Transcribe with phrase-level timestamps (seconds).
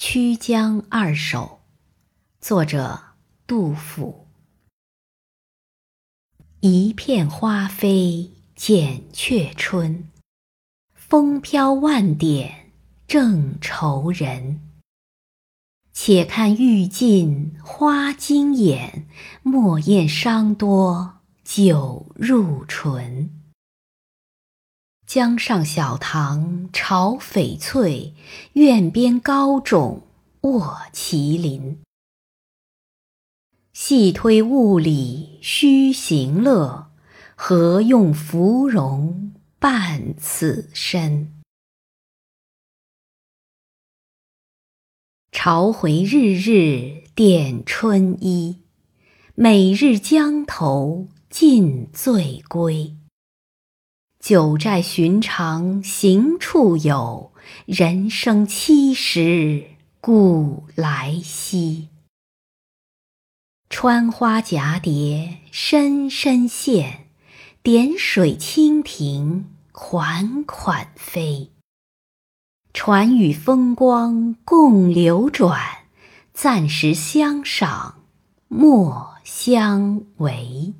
[0.00, 1.58] 曲江二首，
[2.40, 3.00] 作者
[3.48, 4.28] 杜甫。
[6.60, 10.08] 一片花飞见却春，
[10.94, 12.70] 风飘万点
[13.08, 14.60] 正愁人。
[15.92, 19.08] 且看欲尽花惊眼，
[19.42, 23.37] 莫厌伤多酒入唇。
[25.08, 28.12] 江上小堂巢翡翠，
[28.52, 30.02] 苑边高冢
[30.42, 31.78] 卧麒麟。
[33.72, 36.90] 细推物理须行乐，
[37.34, 41.32] 何用芙蓉伴此身？
[45.32, 48.58] 朝回日日点春衣，
[49.34, 52.97] 每日江头尽醉归。
[54.28, 57.32] 九寨寻常行处有，
[57.64, 59.64] 人生七十
[60.02, 61.88] 古来稀。
[63.70, 67.06] 穿花蛱蝶深深陷，
[67.62, 71.50] 点水蜻蜓款款飞。
[72.74, 75.58] 船与风光共流转，
[76.34, 78.02] 暂时相赏
[78.48, 80.74] 莫相违。